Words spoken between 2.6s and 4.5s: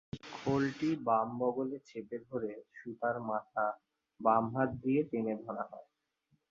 সুতার মাথা বাম